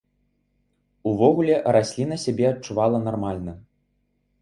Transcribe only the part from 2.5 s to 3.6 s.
адчувала нармальна.